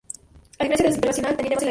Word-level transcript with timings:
A 0.57 0.63
diferencia 0.63 0.83
de 0.83 0.89
la 0.89 0.95
internacional, 0.95 1.35
tenía 1.35 1.35
llamas 1.35 1.37
en 1.37 1.45
la 1.45 1.49
guitarra. 1.49 1.69